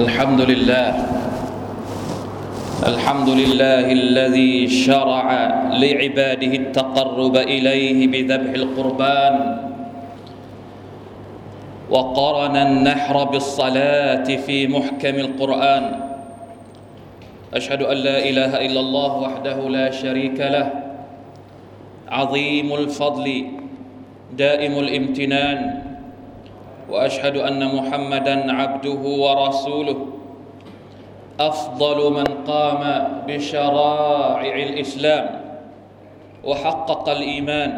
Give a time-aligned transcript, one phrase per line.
[0.00, 0.88] الحمد لله.
[2.88, 5.26] الحمد لله الذي شرع
[5.76, 9.34] لعباده التقرب إليه بذبح القربان.
[11.90, 15.84] وقرن النحر بالصلاة في محكم القرآن.
[17.54, 20.68] أشهد أن لا إله إلا الله وحده لا شريك له.
[22.08, 23.26] عظيم الفضل
[24.32, 25.58] دائم الامتنان.
[26.89, 29.97] واشهد ان محمدا عبده ورسوله
[31.39, 32.81] افضل من قام
[33.27, 35.25] بشرائع الاسلام
[36.43, 37.71] وحقق الايمان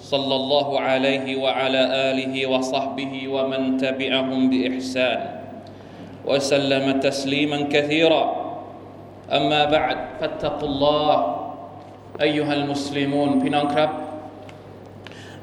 [0.00, 5.20] صلى الله عليه وعلى اله وصحبه ومن تبعهم باحسان
[6.26, 8.24] وسلم تسليما كثيرا
[9.32, 11.14] اما بعد فاتقوا الله
[12.22, 13.90] ايها المسلمون พี่น้องครับ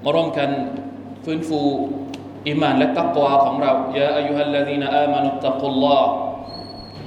[0.04, 0.50] มาร่วมกัน
[1.24, 1.62] ฟื้นฟู
[2.48, 6.12] อิมานและตักวาของเรายาอายุฮัลลดีนอามานุตตักุลลอฮ์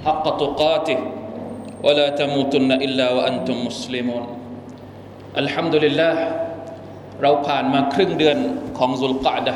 [0.06, 0.98] حق تقاته
[1.86, 4.24] ولا تموتن إلا وأنتم مسلمون
[5.42, 6.16] الحمد لله
[7.22, 8.38] เราผ่านมาครึ่งเดือน
[8.78, 9.54] ของซุลกะดะ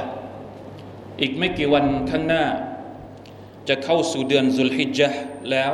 [1.21, 2.45] อีกไม่กี่วันข้างหน้า
[3.69, 5.09] จะเข้าสู่เดือนซุลฮิจญะ
[5.51, 5.73] แล้ว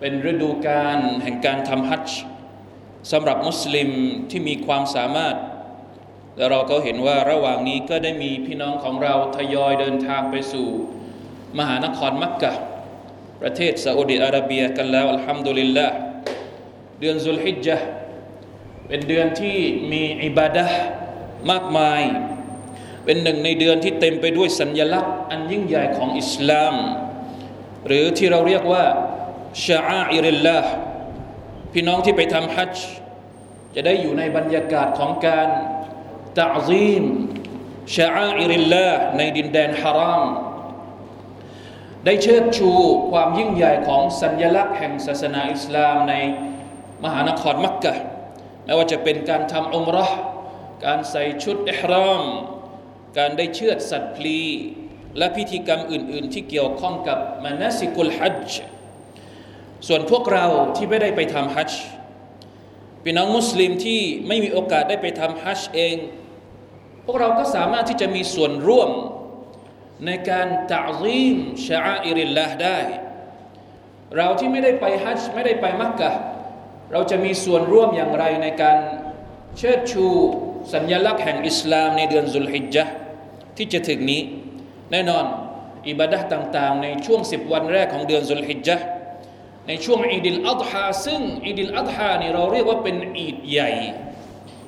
[0.00, 2.20] เป็นฤดูการแห่งการทำฮัจจ์
[3.12, 3.90] สำหรับมุสลิม
[4.30, 5.36] ที่มีความสามารถ
[6.37, 10.67] และเราก็เห็นว่าระหว่างนี้ก็ได้มีพี่น้องของเราทยอยเดินทางไปสู่
[11.59, 12.53] มหานครมักกะ
[13.41, 15.87] ประเทศซาอุดิอาระเบียกันแล้วอัลฮัมดุลิลละ
[16.99, 17.77] เดือนซุลฮิจญะ
[18.87, 19.57] เป็นเดือนที่
[19.91, 20.65] มีอิบาดะ
[21.51, 22.01] มากมาย
[23.05, 26.75] เป็นหนึ่งในเดือนที่เต็มไปด้วยสัญญลักษณ์ อันยิ่งใหญ่ของอิสลาม
[27.87, 28.85] หรือที่เราเรียกว่า
[29.65, 30.57] ชาอาอิริลลา
[31.73, 32.87] พี่น้องที่ไปทำฮัจจ์
[33.75, 35.47] จะได้อยู่ในบรรยากาศของการ
[36.39, 37.03] ตะซีม
[37.95, 40.25] ชาอาอิริลลาในดินแดนฮาราม
[42.05, 42.71] ได้เชิดชู
[43.11, 46.13] ความยิ่งใหญ่ของสัญญลักษณ์แห่งศาสนาอิสลามใน
[47.03, 47.93] มหานครมักกะ
[48.65, 50.19] ไม่ว่าจะเป็นการทำอุมรห์
[50.85, 52.23] การใส่ชุดอิหราม
[53.17, 54.41] การได้เชือดสัตว์พลี
[55.17, 58.51] และพิธีกรรมอื่น ๆ ที่เกี่ยวข้องกับมานาสิกุลฮัจ
[59.87, 60.45] ส่วนพวกเรา
[60.75, 61.71] ที่ไม่ได้ไปทำฮัจ
[63.03, 65.95] พี่น้องมุสลิมที่ไม่มีโอกาสได้ไปทำฮัจเอง
[67.05, 68.89] พวกเราก็สามารถที่จะมีส่วนร่วม
[70.05, 71.35] ในการตะซีม
[71.67, 72.79] ชาอิริลลาห์ได้
[74.15, 76.11] เราที่ไม่ได้ไปฮัจจ์ไม่ได้ไปมักกะ
[76.91, 78.77] เราจะมีส่วนร่วมอย่างไรในการ
[79.57, 80.05] เชิดชู
[80.73, 82.83] สัญญลักษณ์แห่งอิสลามในเดือนซุลฮิจญะ
[83.57, 84.21] ที่จะถึงนี้
[84.91, 85.25] แน่นอน
[85.89, 88.75] อิบาดะต่างๆ ในช่วงสิบวันแรกของเดือนซุลฮิจญะ
[89.67, 93.71] ในช่วงอีดิลอัฎฮาซึ่งอีดิลอัฎฮานี่เราเรียกว่าเป็นอีดใหญ่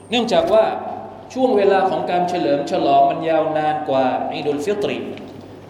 [0.09, 0.65] เนื่องจากว่า
[1.33, 4.97] ช่วงเวลาของการเฉลิมฉลองมันยาวนานกว่าอีดุลฟิตรี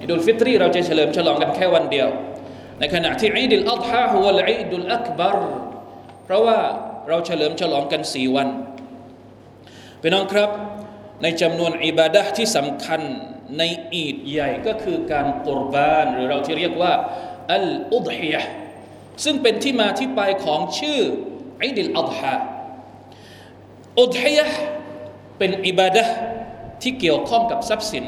[0.02, 2.10] อีดุลฟิตรีเราจะเฉลิมฉลองกันแค่วันเดียว
[2.80, 5.38] ในขณะที่อีดิลอัฎฮาهو العيد الأكبر
[6.26, 6.60] เพราะว่า
[7.10, 8.48] เราเฉลิมฉลองกันสี่วัน
[10.02, 10.50] พี่น้องครับ
[11.24, 13.02] ในจำนวนอิบาดะที่สำคัญ
[13.58, 13.64] ใน
[13.94, 16.94] อีดใหญ่ก็คือการกุรบาน หรือเราที่เรียกว่า
[17.54, 18.42] อัลอุดฮิยะ
[19.24, 21.00] ซึ่งเป็นที่มาที่ไปของชื่อ
[21.62, 22.36] อิดิลอัฎฮา
[24.02, 24.48] อุดฮิยะ
[25.41, 26.05] เป็นอิบาดะ
[26.83, 28.05] ที่เกี่ยวข้องกับทรัพย์สิน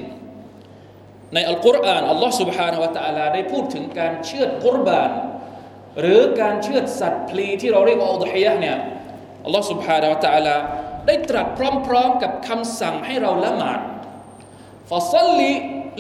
[1.35, 5.11] ในอัลกุรอานอัลลอฮ์ سبحانه และ تعالى ได้พูดถึงการเชือดกุรบาน
[6.01, 8.77] หรือการเชือดสัตว์พลีที่เราเรียกว่าอุดฮิยะเนี่ย
[9.45, 10.57] อัลลอฮ์ سبحانه และ تعالى
[11.07, 11.47] ได้ตรัส
[11.87, 13.81] พร้อมๆกับคำสั่งให้เราละหมาด
[14.91, 15.53] ฟาซัลลิ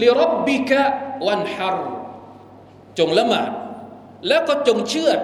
[0.03, 0.83] ลิรับบิกะ
[1.27, 1.77] วันฮาร
[2.99, 3.51] จงละหมาด
[4.29, 5.19] แล้วก็จงเชือด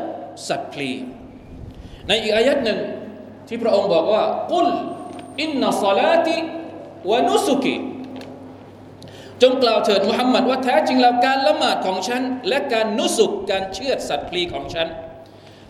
[0.49, 0.91] สัตว์พลี
[2.09, 2.81] ในอีกอายัดหนึ่ง
[3.49, 4.23] ที่พระองค์บอกว่า
[4.53, 4.69] กุล
[5.43, 6.37] อินนัสลาติ
[7.11, 7.77] วนุสุกิ
[9.43, 14.89] จงกล่าวเถิดมุฮัมมัดว่าแท้จริงแล้วการละหมาดของฉัน และการนุสุกการเชือดสัตว์พลีของฉัน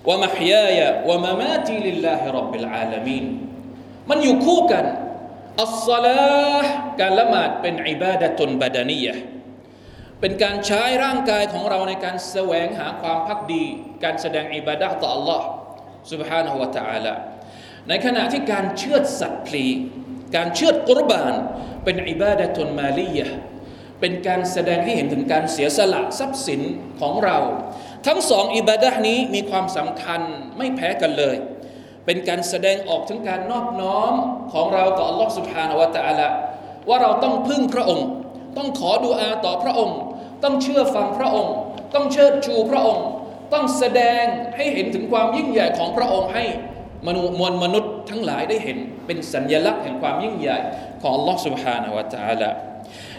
[0.09, 3.25] วะมะฮยายะวะมะมาติลิลลาฮิรับบิลอาลามีน
[4.11, 4.85] มันอยู่คู่กัน
[5.63, 6.19] อัสซาลา
[6.63, 9.15] ห์การละหมาดเป็นอิบาดะตุนบาดานียะ
[10.21, 13.65] เป็นการใช้ร่างกายของเราในการแสวงหาความพักดี
[14.05, 15.43] การแสดงอิบาดะต่อ Allah
[16.13, 17.15] سبحانه และ تعالى
[17.89, 19.67] ในขณะที่การเชือดสัตว์พลี
[20.37, 21.35] การเชือดกุรบาน
[21.85, 23.29] เป็นอิบาดะตุนมาลียะ
[24.01, 26.61] เป็นการแสดงให้เห็นถึงการเสียสละทรัพย์สิน
[27.01, 27.39] ของเรา
[28.07, 30.21] ทั้งสองอิบาดะนี้มีความสำคัญ
[30.57, 31.37] ไม่แพ้กันเลย
[32.07, 34.15] เป็นการแสดงออกถึงการนอบน้อม
[34.53, 36.29] ของเราต่อ Allah سبحانه และ تعالى
[36.89, 38.09] ว่าเราต้องพึ่งพระองค์
[38.57, 39.99] ต้องขอดุอาต่อพระองค์
[40.43, 41.55] ต้องเชื่อฟังพระองค์
[41.95, 43.07] ต้องเชิดชูพระองค์
[43.53, 44.25] ต้องแสดง
[44.57, 46.45] ให้เห็นถึงความยิ่งใหญ่ของพระองค์ให้
[47.07, 50.59] มนุษย์มวลมนุษย์ทั้งหลายได้เห็นเป็นสัญญลักษณ์แห่งความยิ่งใหญ่
[51.03, 52.51] ของ Allah سبحانه และ تعالى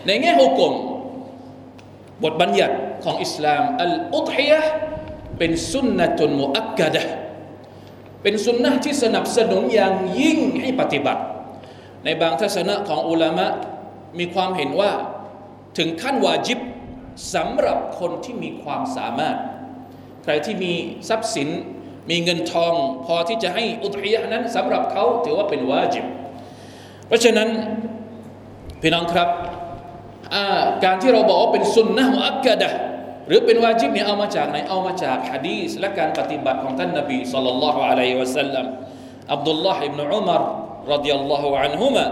[0.06, 0.74] ในแง่ฮุกม
[2.24, 4.62] บทบัญญัติของอิสลามอัลอุทฮิยะ
[5.38, 7.04] เป็นสุนนะตุนมุอักกะดะ
[8.24, 11.22] เป็นสุนนะที่สนับสนุนอย่างยิ่งให้ปฏิบัติ
[12.06, 13.48] ในบางทัศนะของอุลามะ
[14.20, 14.92] มีความเห็นว่า
[15.78, 16.60] ถึงขั้นวาจิบ
[17.34, 19.38] สำหรับคนที่มีความสามารถ
[20.24, 20.74] ใครที่มี
[21.10, 21.50] ทรัพย์สิน
[22.10, 22.74] มีเงินทอง
[23.06, 26.06] พอที่จะให้อุทยะนั้นสำหรับเขาถือว่าเป็นวาจิบ
[27.08, 27.50] เพราะฉะนั้น
[28.82, 29.30] พี่น้องครับ
[30.84, 32.72] การที่เราบอกว่าเป็นสุนนะมุอักกะดะ
[33.28, 38.66] หรือเป็นวาจิบเนี่ยเอามาจากไหนเอามาจากฮะดีษและการปฏิบัติของท่านนบีสัลลัลลอฮุอะลัยฮิวะสัลลัม
[39.34, 40.42] อับดุลลาห์อิบนุอุมาร
[40.94, 42.06] รดิยัลลอฮุอันฮุมะ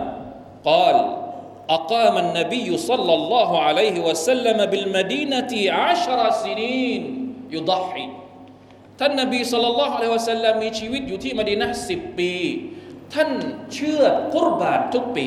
[0.65, 0.97] قال
[1.69, 7.01] أقام النبي صلى الله عليه وسلم بالمدينة عشر سنين
[7.51, 8.09] يضحي
[9.00, 12.32] ท่านนบีสุลต่านละฮ์อะลัยวะสัลลัมมีชีวิตอยู่ที่มดีนะสิบปี
[13.14, 13.30] ท่าน
[13.74, 14.02] เชื่อ
[14.34, 15.26] กุรบานทุกปี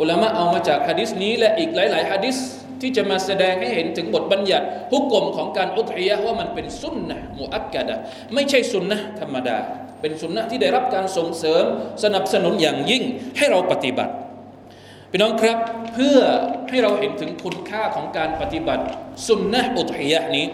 [0.00, 2.36] อุลามะเอามาจากฮะดิษนี้และอีกหลายๆฮะดิษ
[2.80, 7.96] ที่จะมาแสดงให้เห็นถึงบทบัญญัติฮุกกลมของการอุทยะว่ามันเป็นสุนนะมุอักกะดะ
[8.34, 9.56] ไม่ใช่สุนนะธรรมดา
[10.00, 11.64] เป็นสุนนะที่ได้รับการส่งเสริม
[12.04, 13.02] สนับสนุนอย่างยิ่ง
[13.38, 14.12] ให้เราปฏิบัติ
[15.10, 15.58] พี่น้องครับ
[15.94, 16.18] เพื่อ
[16.68, 18.84] ให้เราเห็นถึงคุณค่าของการปฏิบัติ
[19.26, 20.46] สุนนะอุทยะนี้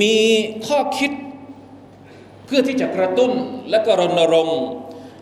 [0.00, 0.16] มี
[0.66, 1.10] ข้อคิด
[2.46, 3.32] เพื่อที่จะกระตุ้น
[3.70, 4.60] และก็รณรงค์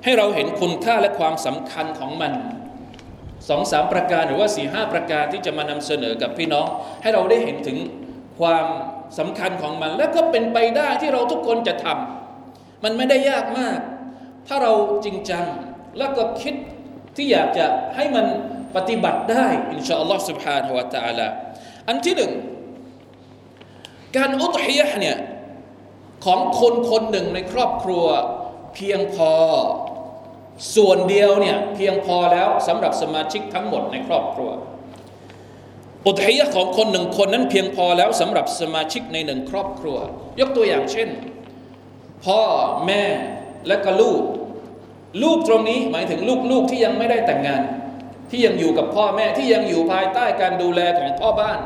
[0.04, 2.32] ให้เราเห็นคุณค่าและความสำคัญของมัน
[3.48, 6.66] สองสามประการหรือว่าสี่ห้าประการที่จะมานำเสนอกับพี่น้อง
[7.02, 7.78] ให้เราได้เห็นถึง
[8.40, 8.66] ความ
[9.18, 13.78] สำคัญของมัน และก็เป็นไปได้ที่เราทุกคนจะทำมันไม่ได้ยากมาก
[14.46, 14.72] ถ้าเรา
[15.04, 15.44] จริงจัง
[15.98, 16.54] แล้วก็คิด
[17.16, 18.26] ที่อยากจะให้มัน
[18.76, 21.26] ปฏิบัติได้อินชาอัลลอฮ์ سبحانه และ تعالى
[21.88, 22.32] อันที่หนึ่ง
[24.17, 25.17] การอุทฮิยะเนี่ย
[26.25, 28.05] ของคนคนหนึ่งในครอบครัว
[28.75, 29.33] เพียงพอ
[30.75, 34.49] ส่วนเดียวเนี่ยเพียงพอแล้วสำหรับสมาชิกทั้งหมดในครอบครัว
[36.07, 39.97] อุทยะของคนหนึ่งคนนั้นเพียงพอแล้วสำหรับสมาชิกในหนึ่งครอบครัว
[40.39, 41.09] ยกตัวอย่างเช่น
[42.25, 42.41] พ่อ
[42.85, 43.03] แม่
[43.67, 44.21] และก็ลูก
[45.23, 46.21] ลูกตรงนี้หมายถึง
[46.51, 47.61] ลูกๆที่ยังไม่ได้แต่งงาน
[48.29, 51.59] ที่ยังอยู่กับพ่อแม่ที่ยังอยู่ภายใต้การดูแลของพ่อบ้าน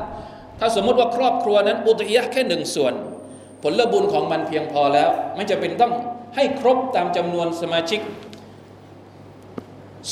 [0.59, 2.93] ถ้าสมมติว่าครอบครัวนั้นอุทยะแค่หนึ่งส่วน
[3.63, 5.93] ผลบุญของมันเพียงพอแล้ว ไม่จะเป็นต้อง
[6.35, 7.99] ให้ครบตามจำนวนสมาชิก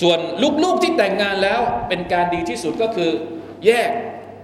[0.02, 0.20] ส่วน
[0.64, 3.12] ลูกๆที่แต่งงานแล้วเป็นการดีที่สุดก็คือ
[3.66, 3.90] แยก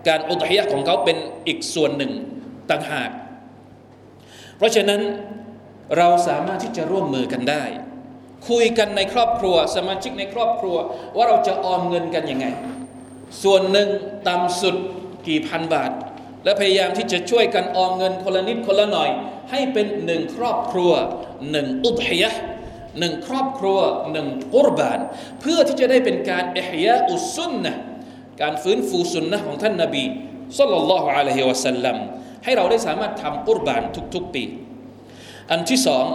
[0.07, 1.18] การอุทยะของเขาเป็น
[1.48, 2.12] อีกส่วนหนึ่ง
[2.69, 3.10] ต่างหาก
[4.57, 5.02] เพราะฉะนั้น
[5.98, 7.63] เราสามารถที่จะร่วมมือกันได้
[8.50, 10.78] คุยกันในครอบครัว สมาชิกในครอบครัว
[11.16, 12.45] ว่าเราจะออมเงินกันยังไง
[13.44, 13.90] ส่วนหนึ่ง
[14.28, 14.75] ต่ำสุด
[15.27, 15.92] กี่พันบาท
[16.44, 19.10] และพยายามที่จะช่วยกันออมเงินคนละนิดคนละหน่อย
[19.51, 20.92] ให้เป็นหนึ่งครอบครัว
[21.51, 22.31] หนึ่งอุทยะ
[23.00, 23.80] หนึ่งครอบครัว
[24.12, 25.00] หนึ่งกุรบาน
[25.42, 27.74] เพื่อที่จะได้เป็นการเอฮยาอุสุนนะ
[28.42, 30.04] การฟื้นฟูสุนนะของท่านนาบี
[30.57, 31.98] สุลลัลลอฮุอะลัยฮิวะสัลลัม
[32.44, 33.81] ให้เราได้สามารถทำกุรบาน
[34.16, 34.44] ทุกๆปี
[35.51, 36.06] อันที่สอง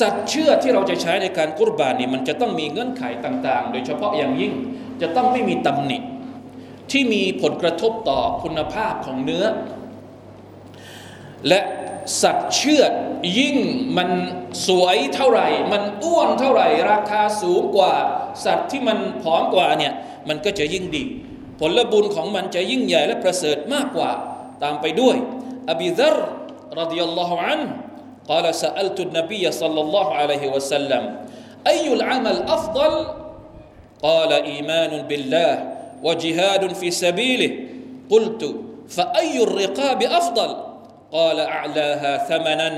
[0.00, 4.52] สัตว์เชื่อที่เราจะใช้ในการกุรบานนี่มันจะต้องมีเงื่อนไขต่าง ๆ โดยเฉพาะอย่างยิ่ง
[5.02, 5.98] จะต้องไม่มีตำหนิ
[6.91, 9.45] ที่มีผลกระทบต่อคุณภาพของเนื้อ
[11.47, 11.59] และ
[12.21, 12.91] สัตว์เชือด
[13.39, 13.57] ยิ่ง
[13.97, 14.09] มัน
[14.67, 17.93] สวยเท่าไหร่ มันอ้วนเท่าไหร่ ราคาสูงกว่า
[18.45, 19.93] สัตว์ที่มันผอมกว่าเนี่ย
[20.29, 21.03] มันก็จะยิ่งดี
[21.59, 24.11] ผลบุญของมันจะยิ่งใหญ่และประเสริฐมากกว่า
[24.63, 25.15] ตามไปด้วย
[25.69, 26.15] อบิดร
[26.79, 27.61] รดิยัลลอฮุอัน
[28.29, 31.03] قال سألت النبي صلى الله عليه وسلم
[31.67, 32.93] أي العمل أفضل
[34.01, 35.72] قال إيمان بالله
[36.03, 37.51] وجهاد في سبيله
[38.09, 38.41] قلت
[38.89, 40.49] فأي الرقاب أفضل
[41.11, 42.69] قال أعلاها ثمنا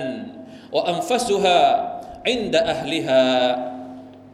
[0.75, 1.59] وأنفسها
[2.27, 3.23] عند أهلها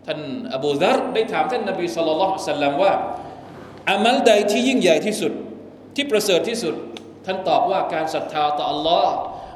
[0.08, 0.22] ท่าน
[0.56, 2.94] อบูดาร์ได้ถามท่านนบีสุลต่านสัลลัมว่า
[3.90, 5.32] อามัลใดที่ยิ่งใหญ่ที่สุด
[5.96, 6.76] ที่ประเสริฐที่สุด
[7.26, 9.08] ท่านตอบว่าการศรัทธาต่อ Allah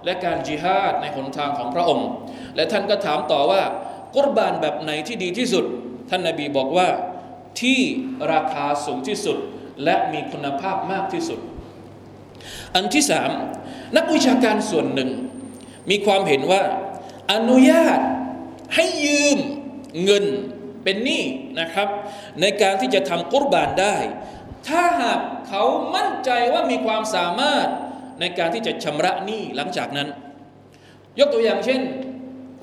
[0.05, 2.09] และการจิฮาดในหนทางของพระองค์
[2.55, 3.61] และท่านก็ถามต่อว่า
[4.15, 5.65] กุรบานแบบไหนที่ดีที่สุด
[6.09, 6.87] ท่านนบีบอกว่า
[7.62, 7.80] ที่
[8.32, 9.38] ราคาสูงที่สุด
[9.84, 11.40] และมีคุณภาพมากที่สุด
[12.74, 13.30] อันที่สาม
[13.96, 15.10] นักวิชาการส่วนหนึ่ง
[15.90, 16.62] มีความเห็นว่า
[17.32, 18.00] อนุญาต
[18.74, 19.38] ให้ยืม
[20.04, 20.24] เงิน
[20.84, 21.22] เป็นหนี้
[21.60, 21.88] นะครับ
[22.40, 23.96] ในการที่จะทำกุรบานได้
[24.68, 25.62] ถ้าหากเขา
[25.96, 27.66] มั่นใจว่ามีความสามารถ
[28.20, 30.08] ในการที่จะชำระหนี้หลังจากนั้น
[31.18, 31.80] ยกตัวอย่างเช่น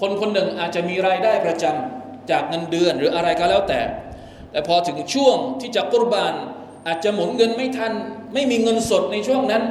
[0.01, 3.81] คนคนหนึ่งอาจจะมีรายได้ประจำจากเงินเดือนหรืออะไรก็แล้วแต่
[4.53, 6.33] แต่พอถึงช่วงที่จะกุรบาน
[6.87, 7.93] อาจจะหมุนเงินไม่ทัน
[8.33, 9.63] ไม่มีเงินสดในช่วงนั้น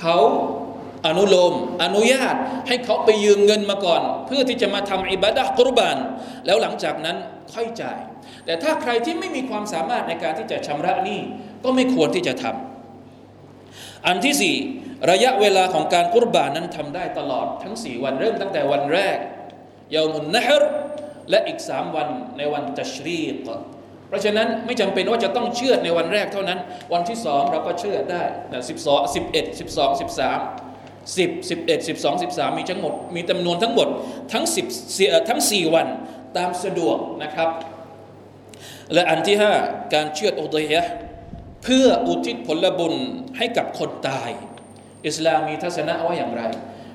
[0.00, 0.16] เขา
[1.06, 2.34] อนุโลม อนุญาต
[2.68, 5.96] ให้เขาไปยืมเงินมาก่อน เพื่อที่จะมาทำอิบาดะกุรบาน
[6.46, 7.16] แล้วหลังจากนั้น
[7.52, 7.98] ค่อยจ่าย
[8.44, 11.20] แต่ถ้าใครที่ไม่มีความสามารถในการที่จะชำระหนี้
[11.64, 14.56] ก็ไม่ควรที่จะทำอันที่สี่
[15.10, 19.18] ระยะเวลาของการกุรบานนั้นทำได้ตลอดทั้งสี่วันเริ่มตั้งแต่วันแรก
[19.94, 20.62] ยามุนนะฮร
[21.30, 23.48] และอีกสามวันในวันตัชรีก
[24.12, 26.58] เพราะฉะนั้นไม่จำเป็นว่าจะต้องเชื่อในวันแรกเท่านั้น
[26.92, 28.22] วันที่สองเราก็เชื่อได้
[28.68, 30.38] สิบสองสิบเอ็ดสิบสองสิบสาม
[31.18, 33.88] สิบสิบเอ็ดสิบสองสิบสามมีทั้งหมดมีจำนวนทั้งหมด
[34.32, 34.66] ทั้งสิบ
[35.28, 35.86] ทั้งสี่วัน
[36.36, 37.48] ตามสะดวกนะครับ
[38.94, 39.52] และอันที่ห้า
[39.94, 40.82] การเชื่ออุดยะ
[41.64, 42.94] เพื่ออุทิศผลบุญ
[43.38, 44.30] ให้กับคนตาย
[45.06, 46.42] อิสลามมีทัศนะว่าอย่างไร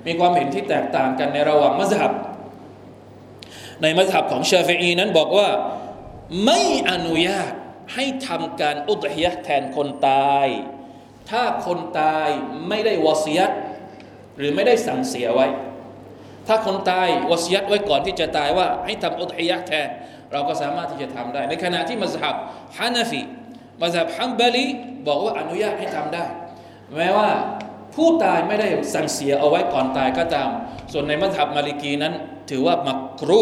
[0.06, 2.12] มีความเห็นที่แตกต่างกันในระหว่างมัสยิด
[3.82, 5.48] ในมัสยิดของชาฟีอีนั้นบอกว่า
[6.46, 6.60] ไม่
[6.92, 7.52] อนุญาต
[7.94, 10.48] ให้ทำการอุดฮิยะแทนคนตาย
[11.30, 12.30] ถ้าคนตาย
[12.70, 13.52] ไม่ได้วอซียต
[14.38, 15.48] หรือไม่ได้สั่งเสียไว้
[16.48, 19.88] ถ้าคนตายวอซียตไว้ก่อนที่จะตายว่า ให้ทำอุดฮิยะแทน
[20.32, 22.36] เราก็สามารถที่จะทำได้ ในขณะที่มัสยิด
[22.78, 23.22] ฮานาฟี
[23.82, 24.66] มัสยิดฮัมบาลี
[25.08, 26.26] บอกว่าอนุญาตให้ทำได้
[26.96, 27.30] แม้ว่า
[27.96, 30.50] ผู้ตายไม่ได้สั่งเสียเอาไว้ก่อนตายก็ตาม
[30.92, 32.14] ส่วนในมัสยิดมาลิกีนั้น
[32.50, 33.42] ถือว่ามักรุ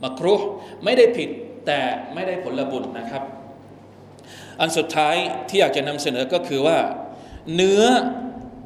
[0.00, 0.40] หมักรุห
[0.84, 1.30] ไม่ได้ผิด
[1.66, 1.80] แต่
[2.14, 3.22] ไม่ได้ผลบุญนะครับ
[4.60, 5.16] อันสุดท้าย
[5.48, 6.78] ที่อยากจะนำเสนอก็คือว่า
[7.54, 7.82] เนื้อ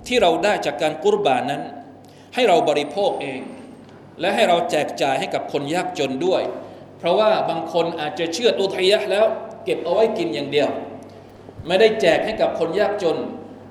[0.07, 1.63] ที่เราได้จากการกุรบานนั้น
[2.35, 3.41] ให้เราบริโภคเอง
[4.21, 6.43] และให้เราแจกจ่ายให้กับคนยากจนด้วย
[6.99, 9.27] เพราะว่าบางคนอาจจะเชื่ออุทยะแล้ว
[9.65, 10.69] เก็บเอาไว้กินอย่างเดียว
[11.67, 13.19] ไม่ได้แจกให้กับคนยากจน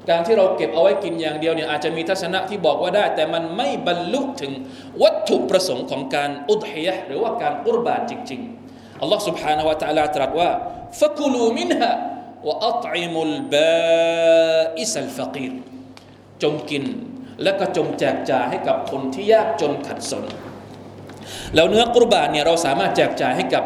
[0.09, 4.51] การที่เราเก็บเอาไว้กินอย่างเดียวเนี่ยอาจจะมีทัศนะที่บอกว่าได้ แต่มันไม่บรรลุถึง
[5.01, 8.68] วัตถุประสงค์ของการอุทยะหรือว่าการกุรบานจริง ๆ
[9.00, 10.50] อัลลอฮ์ سبحانه และ تعالى ตรัสว่า
[11.00, 11.90] ฟะกุลูมินฮะ
[12.48, 15.52] วะอัตอิมุลบาอิสัลฟะกีร
[16.42, 16.84] จงกิน
[17.42, 20.24] และก็จงแจกจ่ายให้กับคนที่ยากจนขัดสน
[21.54, 23.64] แล้วเนื้อกุรบานเนี่ยเราสามารถแจกจ่ายให้กับ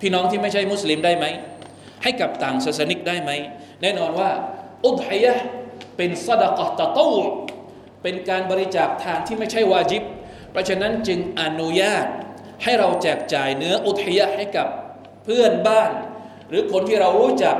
[0.00, 1.24] พี่น้องที่ไม่ใช่มุสลิมได้ไหม
[2.02, 3.30] ให้กับต่างศาสนิกได้ไหม
[3.82, 4.30] แน่นอนว่า
[4.86, 5.34] อุดฮิยะ
[5.96, 7.10] เป็นสดกะตะตู
[8.02, 10.02] เป็นการบริจาคทานที่ไม่ใช่วาจิบ
[10.50, 12.06] เพราะฉะนั้นจึงอนุญาต
[12.63, 14.67] ให้เราแจกจ่ายเนื้ออุทยะให้กับ
[15.23, 15.91] เพื่อนบ้าน
[16.49, 17.55] หรือคนที่เรารู้จัก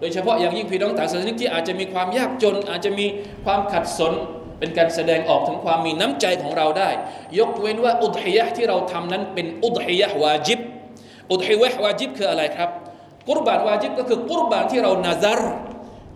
[0.00, 3.06] โดยเฉพาะอย่างยิ่งพี่น้องต่างศาสนาที่อาจจะมีความยากจน อาจจะมี
[3.44, 4.12] ความขัดสน
[4.58, 6.90] เป็นการแสดงออกถึงความมีน้ำใจของเราได้
[7.38, 10.60] ยกเว้นว่าอุทยะที่เราทำนั้นเป็นอุทยะวาจิบ
[11.30, 12.70] อุทยะวาจิบคืออะไรครับ
[13.28, 15.40] กุรบานวาจิบก็คือกุรบานที่เรานาซาร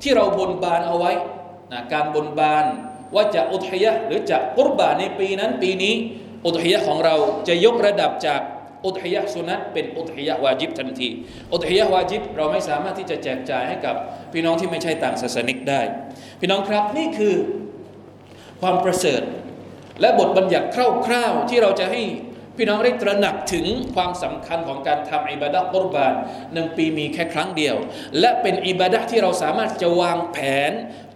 [0.03, 1.13] ที่เราบนบานเอาไว้
[1.73, 2.65] นะการบนบาน
[3.15, 5.95] ว่าจะอุทยะหรือจะกุรบานในปีนั้นปีนี้
[6.47, 7.15] อุทยะของเรา
[7.49, 8.41] จะยกระดับจาก
[8.87, 11.09] อุทยะสุนัตเป็นอุทยะวาจิบทันที
[11.53, 13.95] อุทยะวาจิบเราไม่สามารถที่จะแจกจ่ายให้กับ
[14.33, 15.81] พี่น้องที่ไม่ใช่ต่างศาสนิกได้
[16.41, 17.35] พี่น้องครับนี่คือ
[18.61, 19.23] ความประเสริฐ
[20.01, 20.67] และบทบัญญัติ
[21.07, 22.03] คร่าวๆที่เราจะให้
[22.57, 26.15] พี่น้องได้ตระหนักถึงความสำคัญของการทำอิบาดะกุรบาน
[26.53, 27.77] หนึ่งปีมีแค่ครั้งเดียว
[28.21, 30.39] และเป็นอิบาดะที่เราสามารถจะวางแผ
[30.71, 30.73] น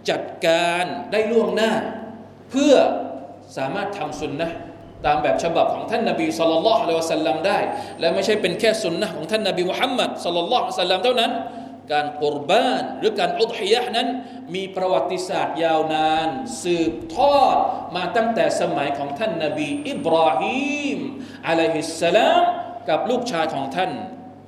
[0.09, 1.71] จัดการได้ล่วงหน้า
[2.51, 2.73] เพื่อ
[3.57, 4.51] สามารถทำสุนนะ
[5.05, 7.59] ตามแบบฉบับของท่านนบีสุลต่านละฮ์อัลสัลลัมได้
[7.99, 11.31] และไม่ใช่เป็นแค่สุนนะของท่านนบีมุฮัมมัดสุลต่านละฮ์อัลสัลลัมเท่านั้น
[11.91, 14.07] การกุรบานหรือการอุดฮิยะนั้น
[14.55, 16.29] มีประวัติศาสตร์ยาวนาน
[16.63, 17.55] สืบทอด
[17.95, 20.99] มาตั้งแต่สมัยของท่านนบีอิบราฮิม
[21.47, 22.43] อะลัยฮิสสลาม
[22.89, 23.91] กับลูกชายของท่าน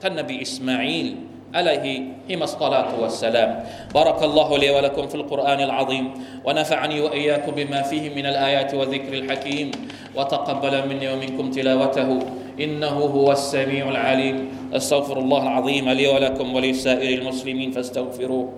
[0.01, 1.07] ท่านนบีอิสมาอิล
[1.53, 3.63] عليه هما الصلاة والسلام.
[3.93, 6.13] بارك الله لي ولكم في القرآن العظيم
[6.45, 9.72] ونفعني وإياكم بما فيه من الآيات والذكر الحكيم.
[10.15, 12.19] وتقبل مني ومنكم تلاوته
[12.60, 14.38] إنه هو السميع العليم.
[14.74, 18.50] أستغفر الله العظيم لي ولكم ولسائر المسلمين فاستغفروه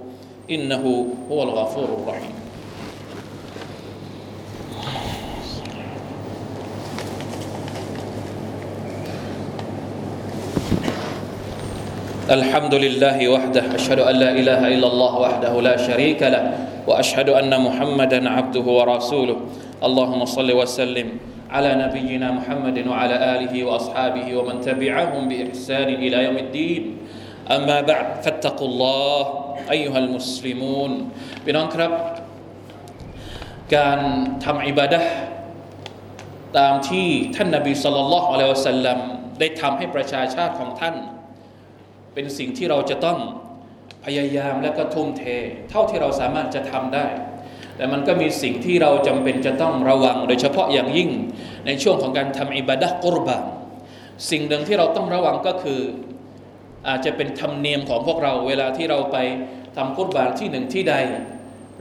[0.51, 2.44] إنه هو الغفور الرحيم.
[12.25, 16.43] الحمد لله وحده أشهد أن لا إله إلا الله وحده لا شريك له
[16.89, 19.37] وأشهد أن محمدا عبده ورسوله.
[19.85, 21.07] اللهم صل وسلم
[21.53, 26.83] على نبينا محمد وعلى آله وأصحابه ومن تبعهم بإحسان إلى يوم الدين.
[27.45, 29.21] أما بعد فاتقوا الله
[29.69, 30.91] أيها المسلمون.
[31.45, 31.91] بننكرب كان تم พี่น้องครับ
[33.75, 33.99] การ
[34.45, 35.01] ทำอิบาดะ
[36.57, 38.99] ตามที่ท่านนบีสัลลัลลอฮุอะลัยฮิวะสัลลัม
[39.39, 40.95] ได้ทำให้ประชาชาติของท่าน
[42.15, 43.17] เป็นสิ่งที่เราจะต้อง
[44.05, 45.23] พยายามและก็ทุ่มเท
[45.69, 47.05] เท่าที่เราสามารถจะทำได้
[47.77, 51.09] แต่มันก็มีสิ่งที่เราจำเป็นจะต้องระวัง โดยเฉพาะอย่างยิ่ง
[51.65, 53.43] ในช่วงของการทำอิบาดะกุรบาน
[54.31, 55.81] สิ่งหนึ่งที่เราต้องระวังก็คือ
[56.87, 59.17] อาจจะเป็นธรรมเนียมของพวกเราเวลาที่เราไป
[59.77, 60.95] ทำกุรบานที่หนึ่งที่ใด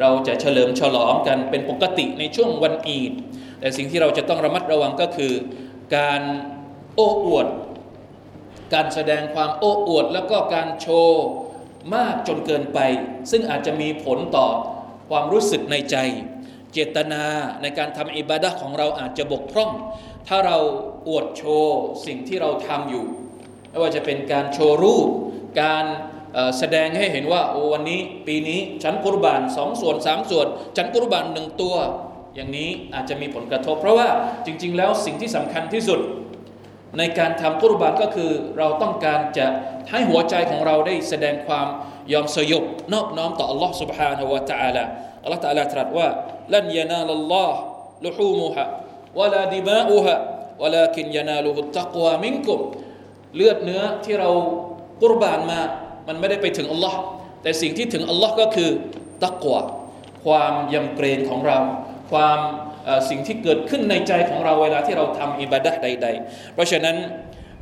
[0.00, 3.12] เราจะเฉลิมฉลองกันเป็นปกติในช่วงวันอีด
[3.61, 5.33] แต่สิ่งที่เราจะต้องระมัดระวังก็คือ
[5.97, 6.21] การ
[6.95, 7.47] โอ้อวด
[8.75, 11.25] การแสดงความโอ้อวด แล้วก็การโชว์
[11.95, 12.78] มากจนเกินไป
[13.31, 14.49] ซึ่งอาจจะมีผลต่อ
[15.11, 15.97] ความรู้สึกในใจ
[16.73, 17.25] เจตนา
[17.62, 19.71] ในการทำอิบาดะของเราอาจจะบกพร่อง
[20.28, 20.59] ถ้าเรา
[21.09, 23.04] อวดโชว์สิ่งที่เราทำอยู่
[23.71, 25.09] ไม่ว่าจะเป็นการโชว์รูป
[25.62, 25.85] การ
[26.59, 31.76] แสดงให้เห็นว่าโอ้วันนี้ปีนี้ฉันกุรบานสองส่วนสามส่วน ฉันกุรบานหนึ่งตัว
[32.35, 34.09] อย่างนี้อาจจะมีผลกระทบ เพราะว่า
[34.47, 36.00] จริง ๆ แล้วสิ่งที่สำคัญที่สุด
[36.98, 39.48] ในการทำกุรบานก็คือเราต้องการจะ
[39.91, 41.67] ให้หัวใจของเราได้แสดงความ
[42.13, 44.84] ยอมสยบนอบน้อมต่อ Allah سبحانه และ تعالى
[45.25, 46.08] Allah تعالى ตรัสว่า
[46.53, 47.60] ลันยานาลลอฮ์
[48.05, 48.63] ลุฮูมุฮะ
[49.19, 50.15] วะลาดิมาอุฮะ
[50.62, 52.60] วะลาคินยานาลุฮุตักวามิงกุม
[53.36, 54.29] เลือดเนื้อที่เรา
[55.01, 55.60] กุรบานมา
[56.08, 57.00] มันไม่ได้ไปถึงอัลลอฮ์
[57.41, 58.69] แต่สิ่งที่ถึงอัลลอฮ์ก็คือ
[59.25, 59.60] ตักวา
[60.25, 61.60] ความยำเกรงของเรา
[62.12, 62.39] ความ
[63.09, 66.97] สิ่งที่เกิดขึ้นในใจของเราเวลาที่เราทำอิบาดะใด ๆ เพราะฉะนั้น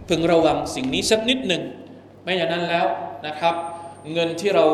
[0.08, 1.62] พึงระวังสิ่งนี้สักนิดหนึ่ง
[2.22, 2.86] ไม่อย่างนั้นแล้ว
[3.26, 3.54] นะครับ
[4.12, 4.66] เงินที่เรา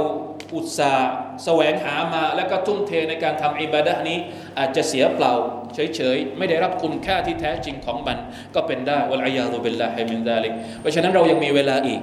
[0.57, 1.11] อุตสาห์
[1.45, 4.19] แสวงหามาแล้วก็ทุ่มเทในการทำอิบาดะนี้
[4.59, 5.35] อาจจะเสียเปล่า
[5.75, 8.19] เฉยๆ ไม่ได้รับคุณค่าที่แท้จริงของมัน
[8.55, 12.01] ก็เป็นได้วะลัยยาตุบิลลาฮิมินซาลิกเพราะฉะนั้นเรายังมีเวลาอีก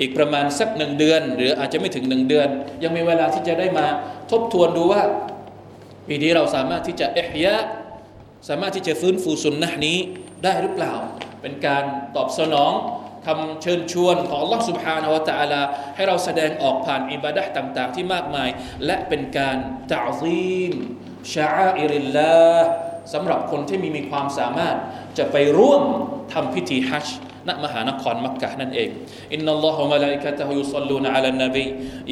[0.00, 2.48] อีกประมาณสักหนึ่งเดือน หรืออาจจะไม่ถึงหนึ่งเดือน
[2.84, 3.86] ยังมีเวลาที่จะได้มา
[4.30, 5.02] ทบทวนดูว่า
[6.07, 7.55] ปีนี้เราสามารถที่จะเอะยะ
[8.49, 9.97] สามารถที่จะฟื้นฟูสุนนะนี้
[10.43, 10.93] ได้หรือเปล่า
[11.41, 11.83] เป็นการ
[12.15, 12.71] ตอบสนอง
[13.25, 15.61] คำเชิญชวนของ Allah سبحانه และ تعالى
[15.95, 18.49] ให้เราแสดงออกผ่านอิบาดะต่าง ๆ ที่มากมาย
[18.85, 19.57] และเป็นการ
[19.91, 20.71] ตะซีม
[21.33, 22.37] ชาอิริลลา
[23.13, 24.75] สำหรับคนที่มีมีความสามารถ
[25.17, 25.83] จะไปร่วม
[26.33, 27.17] ทำพิธีฮัจญ์
[27.47, 28.89] ณมหานครมักกะนั่นเอง
[29.33, 31.65] อินนัลลอฮฺวะมะลาอิกะตะฮุยุศ็อลลูนอะลันนบี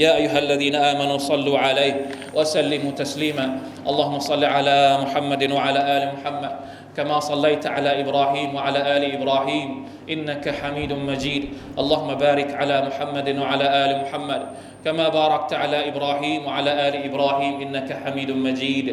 [0.03, 1.97] ยาอัยฮัลลดีนอามานูศ็อลลูอะลัยฮิ
[2.37, 3.45] วะซัลลิมุตัสลีมา
[3.87, 6.53] อัลลอฮุมะศ็อลลิอะลามุฮัมมัดวะอะลาอาลิมุฮัมมัด
[6.97, 11.43] كما صليت على ابراهيم وعلى ال ابراهيم انك حميد مجيد
[11.79, 14.41] اللهم بارك على محمد وعلى ال محمد
[14.85, 18.87] كما باركت على ابراهيم وعلى ال ابراهيم انك حميد مجيد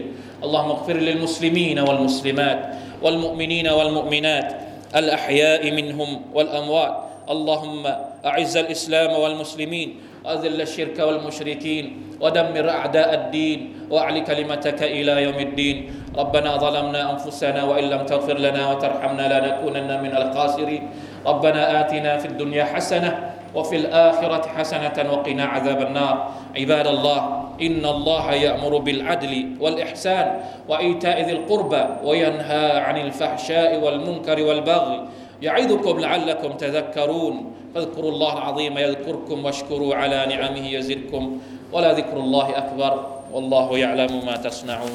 [0.45, 2.61] اللهم اغفر للمسلمين والمسلمات
[3.03, 4.49] والمؤمنين والمؤمنات
[4.96, 6.96] الأحياء منهم والأموات.
[7.30, 7.84] اللهم
[8.26, 13.60] أعز الإسلام والمسلمين واذل الشرك والمشركين ودمر أعداء الدين
[13.92, 15.78] وأعل كلمتك إلى يوم الدين.
[16.18, 20.84] ربنا ظلمنا أنفسنا وإن لم تغفر لنا وترحمنا لنكونن من الخاسرين.
[21.26, 26.32] ربنا آتنا في الدنيا حسنة وفي الآخرة حسنة وقنا عذاب النار.
[26.58, 35.08] عباد الله إن الله يأمر بالعدل والإحسان وإيتاء ذي القربى وينهى عن الفحشاء والمنكر والبغي
[35.42, 37.54] يعظكم لعلكم تذكرون.
[37.76, 41.40] فاذكروا الله العظيم يذكركم واشكروا على نعمه يزدكم.
[41.74, 43.06] ولا ذكر الله أكبر.
[43.34, 44.90] والله يعلم ما تصنعون.